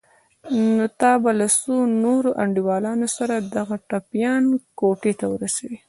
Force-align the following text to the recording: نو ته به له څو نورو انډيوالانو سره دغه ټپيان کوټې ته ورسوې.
نو 0.75 0.85
ته 0.99 1.09
به 1.23 1.31
له 1.39 1.47
څو 1.59 1.75
نورو 2.03 2.29
انډيوالانو 2.43 3.07
سره 3.17 3.35
دغه 3.55 3.75
ټپيان 3.89 4.43
کوټې 4.79 5.13
ته 5.19 5.25
ورسوې. 5.33 5.77